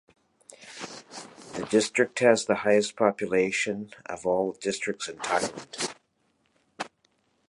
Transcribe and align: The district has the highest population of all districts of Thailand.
The 1.53 1.67
district 1.69 2.17
has 2.21 2.45
the 2.45 2.55
highest 2.65 2.95
population 2.95 3.91
of 4.07 4.25
all 4.25 4.53
districts 4.53 5.07
of 5.07 5.17
Thailand. 5.17 5.93